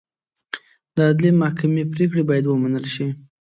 [0.95, 3.07] د عدلي محکمې پرېکړې باید ومنل شي.